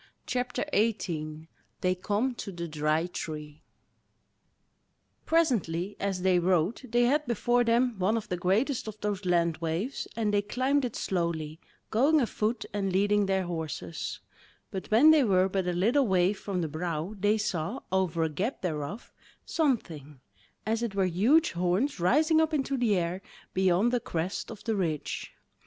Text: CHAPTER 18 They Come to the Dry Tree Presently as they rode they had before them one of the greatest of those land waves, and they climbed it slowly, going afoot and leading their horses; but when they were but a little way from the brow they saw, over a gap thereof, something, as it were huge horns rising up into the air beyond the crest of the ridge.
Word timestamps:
CHAPTER 0.25 0.65
18 0.73 1.47
They 1.81 1.93
Come 1.93 2.33
to 2.33 2.51
the 2.51 2.67
Dry 2.67 3.05
Tree 3.05 3.61
Presently 5.27 5.95
as 5.99 6.23
they 6.23 6.39
rode 6.39 6.81
they 6.85 7.03
had 7.03 7.27
before 7.27 7.63
them 7.63 7.99
one 7.99 8.17
of 8.17 8.27
the 8.27 8.35
greatest 8.35 8.87
of 8.87 8.99
those 9.01 9.25
land 9.25 9.57
waves, 9.57 10.07
and 10.15 10.33
they 10.33 10.41
climbed 10.41 10.85
it 10.85 10.95
slowly, 10.95 11.59
going 11.91 12.19
afoot 12.19 12.65
and 12.73 12.91
leading 12.91 13.27
their 13.27 13.43
horses; 13.43 14.19
but 14.71 14.89
when 14.89 15.11
they 15.11 15.23
were 15.23 15.47
but 15.47 15.67
a 15.67 15.71
little 15.71 16.07
way 16.07 16.33
from 16.33 16.61
the 16.61 16.67
brow 16.67 17.13
they 17.19 17.37
saw, 17.37 17.81
over 17.91 18.23
a 18.23 18.29
gap 18.29 18.63
thereof, 18.63 19.13
something, 19.45 20.19
as 20.65 20.81
it 20.81 20.95
were 20.95 21.05
huge 21.05 21.51
horns 21.51 21.99
rising 21.99 22.41
up 22.41 22.55
into 22.55 22.75
the 22.75 22.95
air 22.97 23.21
beyond 23.53 23.91
the 23.93 23.99
crest 23.99 24.49
of 24.49 24.63
the 24.63 24.75
ridge. 24.75 25.31